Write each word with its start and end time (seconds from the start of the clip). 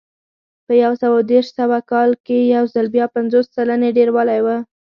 په 0.65 0.73
یو 0.83 0.93
سوه 1.01 1.17
دېرش 1.31 1.47
سوه 1.59 1.77
کال 1.91 2.09
کې 2.25 2.37
یو 2.55 2.65
ځل 2.73 2.87
بیا 2.95 3.05
پنځوس 3.15 3.45
سلنې 3.55 3.89
ډېروالی 3.97 4.39
و 4.43 4.47